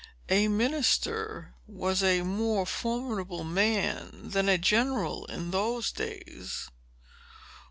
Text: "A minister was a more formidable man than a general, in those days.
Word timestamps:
"A 0.29 0.47
minister 0.47 1.53
was 1.67 2.01
a 2.01 2.23
more 2.23 2.65
formidable 2.65 3.43
man 3.43 4.31
than 4.31 4.49
a 4.49 4.57
general, 4.57 5.25
in 5.27 5.51
those 5.51 5.91
days. 5.91 6.71